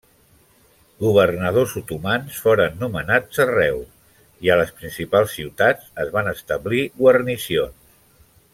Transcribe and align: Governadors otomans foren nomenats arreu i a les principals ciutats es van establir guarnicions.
Governadors 1.03 1.75
otomans 1.81 2.39
foren 2.45 2.79
nomenats 2.85 3.41
arreu 3.45 3.83
i 4.47 4.51
a 4.55 4.57
les 4.63 4.73
principals 4.81 5.37
ciutats 5.41 5.93
es 6.05 6.11
van 6.17 6.31
establir 6.33 6.83
guarnicions. 7.05 7.95